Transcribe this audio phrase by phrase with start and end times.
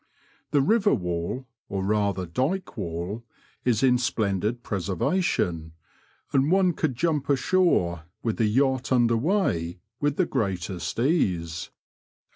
[0.49, 3.23] The river wall, or rather dyke wall,
[3.63, 5.73] is in splendid preservation,
[6.33, 11.69] and one could jump ashore, with the yacht under weigh, with the greatest ease.